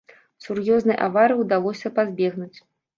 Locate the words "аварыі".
1.09-1.39